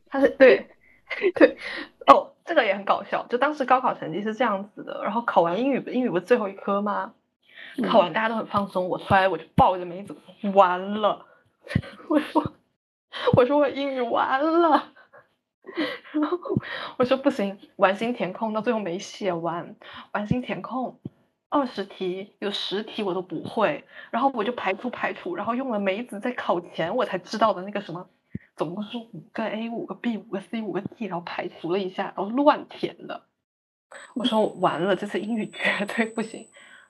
[0.08, 0.66] 他是对
[1.36, 1.56] 对
[2.06, 3.24] 哦，这个也很搞笑。
[3.28, 7.12] 就当时高考成绩是这样子的，然后考完英语，英语不是最后一科吗？
[7.88, 10.16] 考完大家都很放松，我出来我就抱着梅子，
[10.54, 11.26] 完了，
[12.08, 12.52] 我说
[13.36, 14.92] 我说我英语完了，
[16.12, 16.38] 然后
[16.98, 19.76] 我说不行，完形填空到最后没写完，
[20.12, 20.98] 完形填空。
[21.54, 28.08] 二十题有十题我都不会，然后我就排除排除，然后用了梅子在考前我才知道的那个什么，
[28.56, 33.22] 总共是五个 A 五个 B 五个 C 五个 D，然后排除了一下，然后乱填的。
[34.16, 36.48] 我说完了，这次英语绝对不行。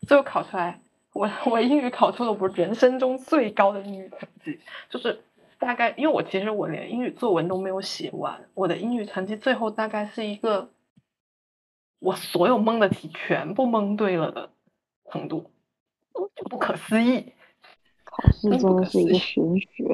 [0.09, 0.81] 最后考出来，
[1.13, 5.21] 我我英语考出了我人生中最高的英语成绩，就是
[5.59, 10.71] 大概因为我其实我连英语作文都没有写完，我的英语成绩最后大概是一个
[11.99, 14.53] 我所有蒙的题全部蒙对了的。
[15.15, 15.45] 程度
[16.35, 17.33] 就不可思议，
[18.05, 19.85] 考试真的是一个玄学。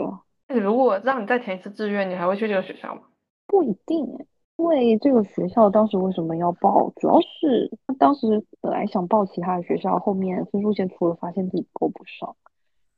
[0.49, 3.03] 那如果让你再填一次志愿，你还会去这个学校吗？
[3.47, 4.07] 不一定
[4.57, 6.91] 因为这个学校当时为什么要报？
[6.97, 12.35] 主要是当时本来想报其他的学校，后面分数线出了，发现自己够不上，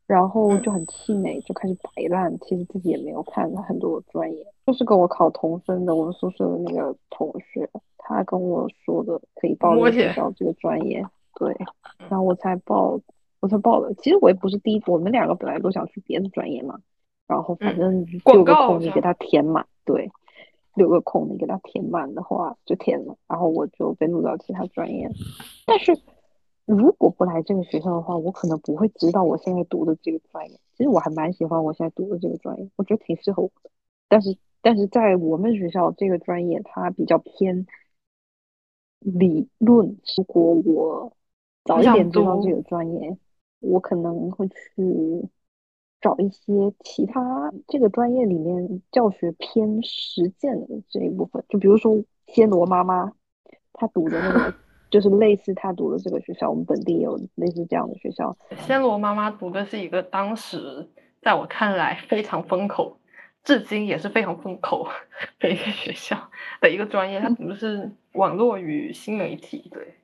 [0.06, 2.38] 然后就很气馁，就开始摆烂。
[2.40, 11.04] 其实自己也没有看很多专业，就是跟我考同分的我们宿舍的那个同学，他跟我说的可以报这个学校这个专业。
[11.42, 11.56] 对，
[12.08, 13.00] 然后我才报，
[13.40, 13.92] 我才报的。
[13.94, 16.78] 其实我也不是第一，我们两个本来都想去别的专业嘛。
[17.26, 20.08] 然后反正六个空你给他填满，对，
[20.74, 23.16] 六个空你给他填满的话就填了。
[23.26, 25.10] 然后我就被录到其他专业。
[25.66, 25.98] 但是
[26.64, 30.56] 如果不来这个学校的话，我可能不会知道我现在读的这个专业。
[30.76, 33.70] 其实我还蛮喜欢我现在读的这个专业，我觉得挺适合我的。
[34.08, 37.66] 但是但是在我们学校这个专业，它比较偏
[39.00, 39.96] 理论。
[40.16, 41.12] 如果我
[41.64, 43.16] 早一点知道这个专业，
[43.60, 44.54] 我可能会去
[46.00, 51.44] 找一些其他这个专业里面教学偏实践的这一部分。
[51.48, 53.12] 就比如说暹罗妈妈，
[53.72, 54.54] 她读的那个
[54.90, 58.36] 就是类似她读的这个学校，我们本地也有类似这样的学校。
[58.66, 60.88] 暹罗妈妈读的是一个当时
[61.22, 62.98] 在我看来非常风口，
[63.44, 64.88] 至今也是非常风口
[65.38, 67.20] 的一个学校的一个专业。
[67.20, 69.94] 它读的是网络与新媒体，对。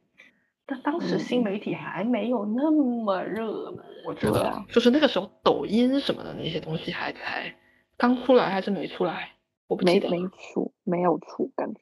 [0.70, 7.54] 但当时新媒体还没有那么热门，我觉得就是那个时候抖音什么的那些东西还还
[7.96, 9.30] 刚出来还是没出来，
[9.66, 11.80] 我不记得没出没有出感觉。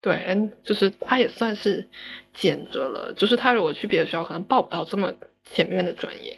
[0.00, 1.88] 对，嗯，就是他也算是
[2.32, 5.14] 捡着了，就是他如果去别的学校可能报不到这么
[5.44, 6.36] 前面的专业。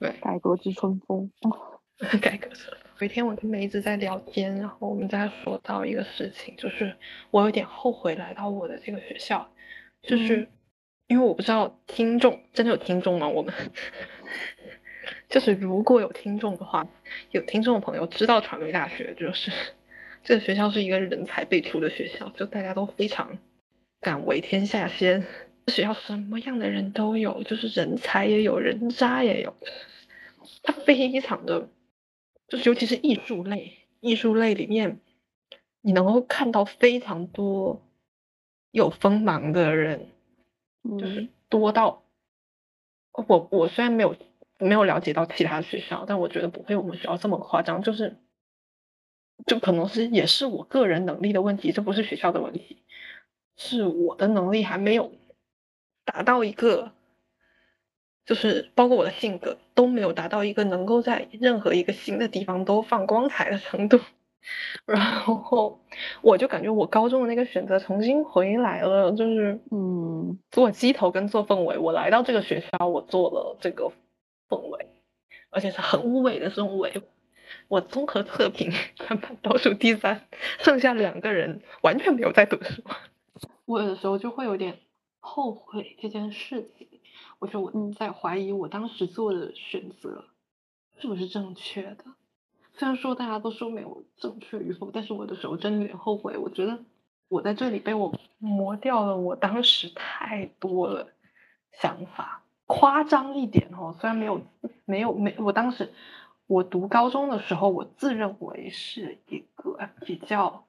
[0.00, 1.78] 对，改革之春风哦，
[2.20, 2.66] 改革之
[2.98, 6.96] 有一天我跟梅子在聊天，然后我们在说到一个事情，就是
[7.30, 9.48] 我有点后悔来到我的这个学校，
[10.02, 10.48] 就是。
[11.12, 13.28] 因为我不知道听众真的有听众吗？
[13.28, 13.52] 我们
[15.28, 16.88] 就是如果有听众的话，
[17.32, 19.52] 有听众朋友知道传媒大学，就是
[20.24, 23.38] 这个学校是一个人才辈出的学校，就大家都非常
[24.00, 25.26] 敢为天下先。
[25.66, 29.54] 学校什么样的人都有，就是人才也有，人渣也有。
[30.62, 31.68] 它非常的，
[32.48, 34.98] 就是尤其是艺术类，艺术类里面，
[35.82, 37.82] 你能够看到非常多
[38.70, 40.08] 有锋芒的人，
[40.82, 42.02] 就是多到
[43.12, 44.14] 我我虽然没有。
[44.58, 48.16] 没有了解到其他学校，但我觉得不会我们学校这么夸张，就是，
[49.44, 52.84] 就可能是也是我个人能力的问题，这不是学校的问题，
[53.56, 55.10] 是我的能力还没有
[56.04, 56.92] 达到一个，
[58.24, 63.98] 就是包括我的性格都没有达到一个能够在任何一个新的地方都放光彩的程度，
[64.86, 65.80] 然后
[66.20, 73.92] 我就感觉我高中的那个选择重新回来了，就是嗯，做鸡头跟做凤尾，我来到这个学校，我做了这个。
[74.48, 74.86] 凤尾，
[75.48, 77.02] 而且是很无尾的这种尾。
[77.68, 80.28] 我综合测评，全班倒数第三，
[80.58, 82.82] 剩下两个人完全没有在读书。
[83.64, 84.80] 我有的时候就会有点
[85.20, 86.86] 后悔这件事情。
[87.38, 90.26] 我说我在怀疑我当时做的选择
[91.00, 92.04] 是不是正确的。
[92.74, 96.36] 虽然说大家都说没有正确与否，但是我的时候真的有点后悔。
[96.36, 96.78] 我觉得
[97.28, 101.08] 我在这里被我磨掉了，我当时太多了
[101.72, 102.42] 想法。
[102.66, 104.40] 夸张一点哦，虽然没有
[104.86, 105.92] 没有没，我当时
[106.46, 110.64] 我读高中的时候，我自认为是一个比较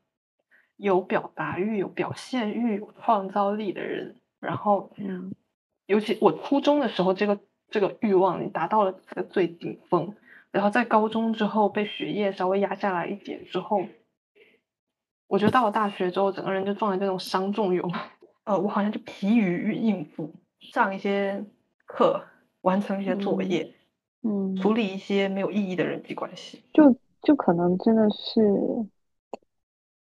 [0.75, 4.17] 有表达欲、有表现欲、有创造力的人。
[4.41, 5.33] 然后，嗯，
[5.85, 7.39] 尤其我初中的时候，这个
[7.69, 10.13] 这个欲望达到了这个最顶峰。
[10.53, 13.81] 然后在高中之后，被学业稍微压下来一点之后，
[15.27, 17.91] 我觉得到了大学之后，整个人就撞了这种伤仲永。
[18.45, 20.31] 呃，我好像就疲于应付
[20.61, 21.43] 上一些。
[21.85, 22.23] 课
[22.61, 23.71] 完成一些作业，
[24.23, 28.41] 嗯，处理一些没有意义的人际关系，就就可能真的是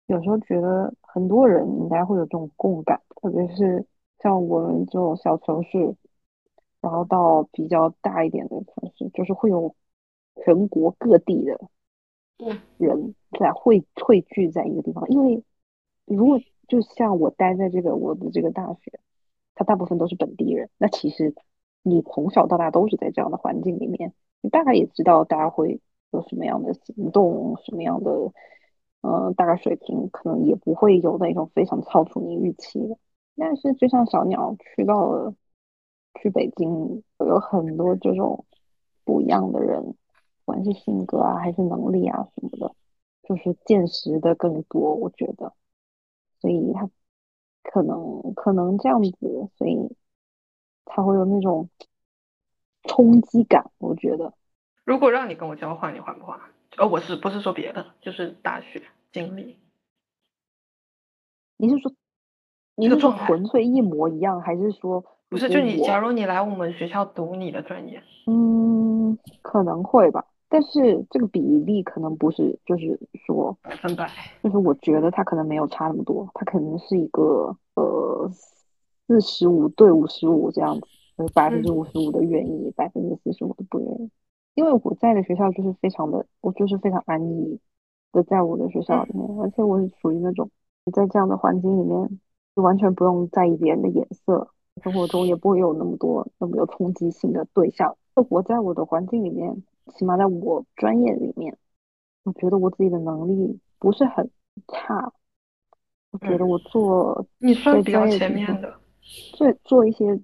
[0.07, 3.87] 有时候觉得很多人应该会有这种共感，特别是
[4.19, 5.95] 像我们这种小城市，
[6.83, 9.75] 然后到比较大一点的城市，就是会有
[10.45, 11.59] 全国各地的
[12.77, 15.43] 人在汇汇聚在一个地方，因为
[16.05, 19.01] 如果就像我待在这个我的这个大学，
[19.55, 21.35] 它大部分都是本地人，那其实。
[21.85, 24.13] 你从小到大都是在这样的环境里面，
[24.43, 25.81] 你大概也知道大家会
[26.11, 28.33] 有什么样的行动，什么样的，
[29.01, 32.99] 呃，大概水平，可能也不会有那种非常超出你预期的。
[33.37, 35.35] 但是就像小鸟去到了
[36.21, 38.45] 去北京，有很多这种
[39.05, 39.95] 不一样的人，不
[40.59, 42.75] 管是性格啊，还是能力啊什么的，
[43.23, 44.95] 就是见识的更多。
[44.95, 45.53] 我觉得，
[46.41, 46.91] 所以他
[47.63, 49.97] 可能可能这样子，所以。
[50.91, 51.69] 他会有那种
[52.85, 54.33] 冲击感，我觉得。
[54.85, 56.41] 如果让你跟我交换，你换不换？
[56.79, 57.85] 哦，我是不是说别的？
[58.01, 58.83] 就是大学
[59.13, 59.59] 经历。
[61.59, 61.93] 你是说，
[62.75, 65.05] 你是说纯粹一模一样，还是说？
[65.29, 74.11] 不是，就你，假如你来我们学校读你的专业，嗯，可能会吧，但是这个比例可能不是，就是说百分百，
[74.43, 78.31] 就是我觉得他可能没有差那么多，他可能是一个呃。
[79.11, 80.87] 四十五对五十五这样子，
[81.17, 84.11] 就是百分之五十五的愿意，百分之四十五的不愿意。
[84.55, 87.59] 因为我在的学校就是非常的，我就是非常安逸
[88.13, 90.51] 的在我的学校里面，而且我是属于那种
[90.93, 92.21] 在这样的环境里面，
[92.55, 94.51] 就完全不用在意别人的眼色，
[94.83, 97.97] 生活中也不会有那么多那么有冲击性的对象。
[98.29, 99.63] 我在我的环境里面，
[99.97, 101.57] 起码在我专业里面，
[102.25, 104.31] 我觉得我自己的能力不是很
[104.69, 105.13] 差，
[106.11, 108.75] 我觉得我做你算比较前面的。
[109.35, 110.21] 做做一些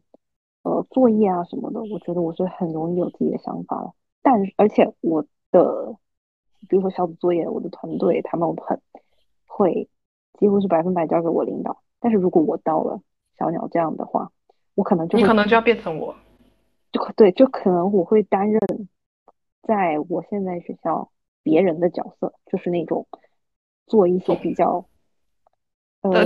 [0.63, 3.93] 呃作业啊什么的，我觉得我是很容易有自己的想法的。
[4.23, 5.97] 但而且我的，
[6.69, 8.79] 比如说小组作业，我的团队他们很
[9.47, 9.89] 会，
[10.39, 11.83] 几乎是百分百交给我领导。
[11.99, 13.01] 但是如果我到了
[13.39, 14.31] 小鸟这样的话，
[14.75, 16.15] 我可能就你可能就要变成我，
[16.93, 18.61] 就对，就可能我会担任
[19.67, 21.11] 在我现在学校
[21.43, 23.07] 别人的角色，就是那种
[23.87, 24.87] 做一些比较
[26.03, 26.25] 呃。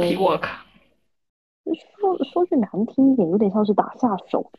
[2.01, 4.51] 说说句难听一点，有点像是打下手，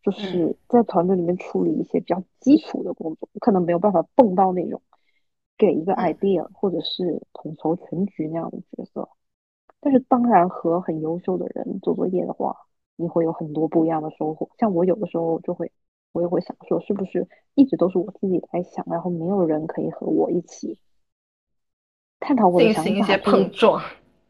[0.00, 4.80] 就是在团队里面处理一些比较基础的工作，可能没有办法蹦到那种
[5.58, 9.08] 给一个 idea 或者是统筹全局那样的角色。
[9.80, 12.56] 但是当然和很优秀的人做作业的话，
[12.94, 14.48] 你会有很多不一样的收获。
[14.56, 15.72] 像我有的时候就会，
[16.12, 20.78] 我也会想说，是不是一直都是我自己在想，然后没有人可以和我一起
[22.20, 23.82] 探讨我的想法，进行一些碰撞。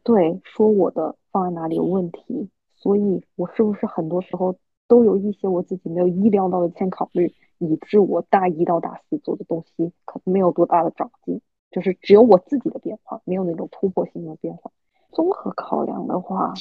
[0.03, 4.55] 对，说我的放在哪里有问题，所以我是不是很多时候
[4.87, 14.71] 都有一些我自己没有意料到的欠考虑，以致我大一到大四做的东西可能没有多大的长进，就是只有我自己的变化，没有那种突破性的变化。
[15.11, 16.53] 综合考量的话，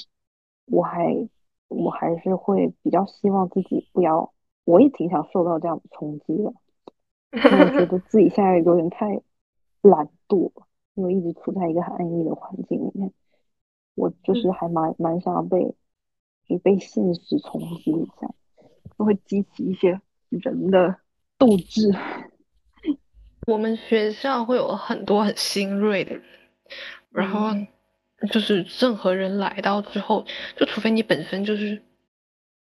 [0.66, 1.28] 我还
[1.68, 4.32] 我还是会比较希望自己不要，
[4.64, 6.52] 我也挺想受到这样的冲击的，
[7.32, 9.20] 我觉得自己现在有点太
[9.82, 10.52] 懒惰，
[10.94, 13.12] 因为一直处在一个很安逸的环境里面，
[13.94, 15.74] 我就是还蛮蛮想要被，
[16.46, 18.34] 就被现实冲击一下，
[18.98, 20.96] 就会激起一些人的
[21.38, 21.92] 斗志。
[23.48, 26.22] 我们学校会有很多很新锐的人，
[27.10, 27.50] 然后。
[28.30, 30.24] 就是任何人来到之后，
[30.56, 31.82] 就除非你本身就是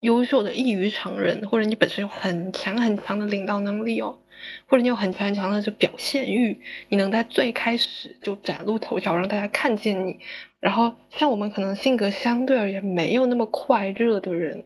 [0.01, 4.19] 优秀的异于常人，或者你本身有很强很强的领导能力哦，
[4.67, 10.19] 或者你有很强很强的就表现欲，你能在最开始就崭露头角，让大家看见你。
[10.61, 14.65] 然后像我们可能性格相对而言没有那么快热的人，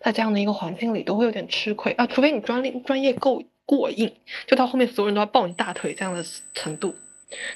[0.00, 4.12] 在这样的一个环境里都会有点吃亏啊，除非你专利专业够过硬，
[4.46, 6.94] 就到后面所有人都要抱你大腿这样的程度。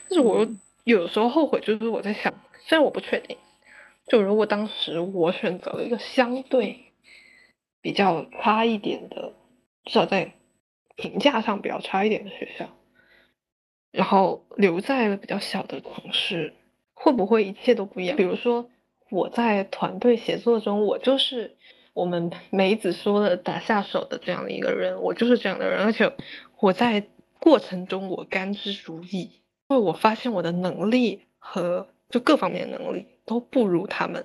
[0.08, 0.46] 但是我
[0.84, 2.32] 有时候后悔，就是我在想。
[2.66, 3.34] 虽然我不确定，
[4.08, 6.87] 就如果当时我选择了一个相对
[7.80, 9.32] 比较差一点的，
[9.84, 10.32] 至少在
[10.96, 12.68] 评价上比较差一点的学校，
[13.90, 16.54] 然后留在了比较小的城市，
[16.94, 18.16] 会不会一切都不一样？
[18.16, 18.70] 比如说
[19.10, 21.56] 我在团队协作中，我就是
[21.94, 26.12] 我们梅子说的打下手的这样的一个人，我就是这样的人，而且
[26.60, 27.06] 我在
[27.40, 29.32] 过程中我甘之如饴，因
[29.68, 31.88] 为我发现我的能力和。
[32.10, 34.24] 就各方面能力都不如他们，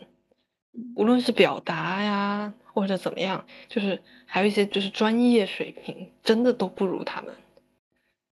[0.95, 7.33] 无论是表达呀，或者怎么样，就是还有一些就是专业水平，真的都不如他们。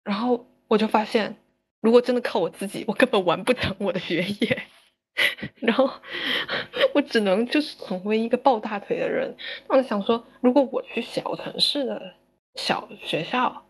[0.04, 1.36] 然后我就发现，
[1.82, 4.64] 如果真的靠我自己，我根本完不成我的学业。
[5.58, 5.90] 然后
[6.94, 9.36] 我只能就是成为一个抱大腿的人。
[9.68, 12.14] 那我想说，如果我去小城市的
[12.54, 13.66] 小学校，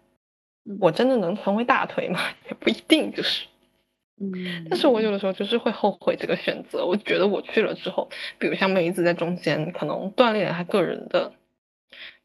[0.82, 2.20] 我真的能成为大腿吗？
[2.49, 3.45] 也不一定，就是。
[4.20, 6.86] 嗯，但是我有的时候就是会后悔这个选择。
[6.86, 8.09] 我觉得我去了之后，
[8.39, 11.34] 比如像梅子在中间，可能锻炼了他个人的，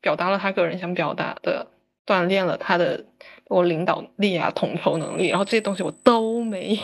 [0.01, 1.69] 表达了他个人想表达的，
[2.07, 3.05] 锻炼了他的
[3.47, 6.83] 我领导力啊、统筹能力，然后这些东西我都没有，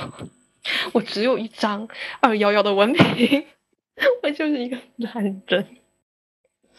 [0.92, 1.88] 我只有一张
[2.20, 3.46] 二幺幺的文凭，
[4.22, 5.66] 我就是一个懒人。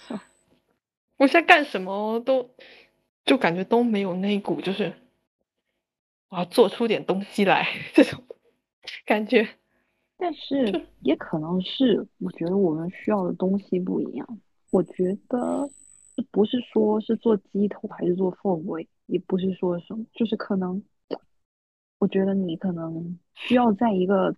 [1.17, 2.51] 我现在干什么都，
[3.25, 4.93] 就感觉都没有那股就是。
[6.29, 8.23] 我要做出点东西来，这种
[9.05, 9.47] 感觉。
[10.15, 14.39] 但是也可能是，我觉得我们需要的东西不一样。
[14.69, 15.69] 我觉得
[16.29, 20.83] 不是说是做鸡头还是做凤尾，也不是说什么，就是可能，
[21.97, 24.35] 我觉得你可能需要在一个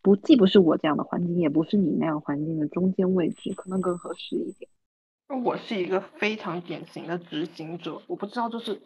[0.00, 4.70] 不既不是我这样的环境，也不是你那样环境的中间位置，可能更合适一点。
[5.44, 8.80] 我是一个非常典型的执行者，我不知道就是。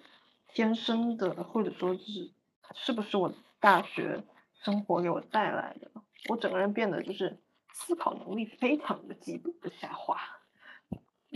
[0.54, 2.30] 天生的，或者说是
[2.74, 4.22] 是不是我大学
[4.62, 5.90] 生活给我带来的？
[6.28, 7.38] 我整个人变得就是
[7.72, 10.18] 思考能力非常的极度的下滑。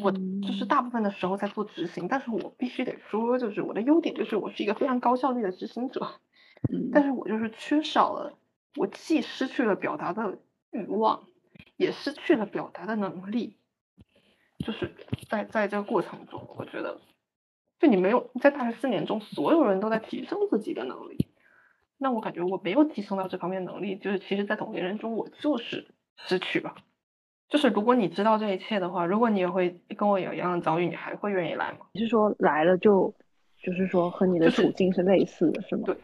[0.03, 6.21] 我就是大部分的时候在做执行，但是我必须得说，就是我的优点就是我是一个非常高效率的执行者。
[6.93, 8.39] 但是我就是缺少了，
[8.77, 10.39] 我既失去了表达的
[10.71, 11.27] 欲望，
[11.77, 13.57] 也失去了表达的能力。
[14.59, 14.95] 就是
[15.29, 17.01] 在在这个过程中，我觉得。
[17.79, 21.27] 就你没有在大学四年中，所有人都在提升自己的能力，
[21.99, 26.75] 那我感觉我没有提升到这方面能力，就是其实，在同龄人中，我就是失去吧。
[27.49, 31.87] 就是如果你知道这一切的话，如果你也会跟我有一样的遭遇，你还会愿意来吗？
[31.93, 33.15] 你是说来了就，
[33.63, 35.83] 就是说和你的处境是类似的，是吗？
[35.87, 35.97] 对，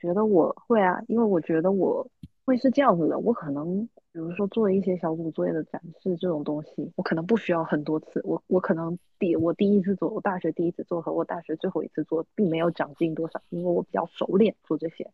[0.00, 2.06] 觉得我会啊，因为我觉得我
[2.44, 3.88] 会是这样子的，我可能。
[4.12, 8.20] 比如说做一些小组作业的展示这种东西，我可能不需要很多次。
[8.24, 15.10] 我我可能第我第一次做，我大学第一次做和我大学最后一次做，并没有长进多少，因为我比较熟练做这些。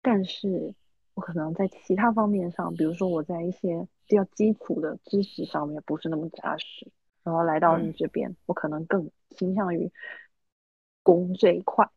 [0.00, 0.74] 但是
[1.14, 6.86] 我可能在其他方面上，比如说我在一些比较基础的知识上面不是那么扎实，
[7.24, 9.90] 然后来到你这边，我可能更倾向于
[11.02, 11.90] 攻这一块，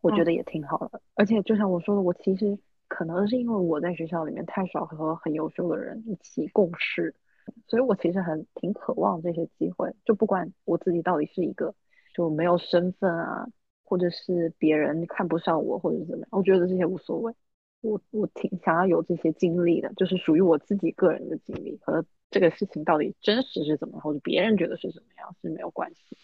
[0.00, 1.02] 我觉得也挺好的。
[1.14, 2.58] 而且就像我说的，我其实。
[2.92, 7.14] 可能是因为我在学校里面太少和很优秀的人一起共事，
[7.66, 9.90] 所以我其实很挺渴望这些机会。
[10.04, 11.74] 就不管我自己到底是一个
[12.14, 13.48] 就没有身份啊，
[13.82, 17.34] 或者是别人看不上我，或者是怎么样，我觉得这些无所谓。
[17.80, 26.18] 我我挺想要有这些经历的，就是属于我自己个人的经历和这个事情到底真实是怎么，或者别人觉得是怎么样是没有关系。